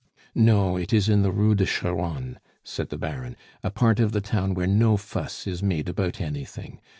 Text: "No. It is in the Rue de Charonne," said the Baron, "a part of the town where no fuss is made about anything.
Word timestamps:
"No. 0.33 0.77
It 0.77 0.93
is 0.93 1.09
in 1.09 1.21
the 1.21 1.31
Rue 1.31 1.53
de 1.53 1.67
Charonne," 1.67 2.39
said 2.63 2.89
the 2.89 2.97
Baron, 2.97 3.35
"a 3.63 3.69
part 3.69 3.99
of 3.99 4.13
the 4.13 4.19
town 4.19 4.55
where 4.55 4.65
no 4.65 4.97
fuss 4.97 5.45
is 5.45 5.61
made 5.61 5.87
about 5.87 6.19
anything. 6.19 6.81